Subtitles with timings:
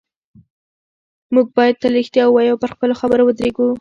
[1.33, 3.65] موږ باید تل رښتیا ووایو او پر خپلو خبرو ودرېږو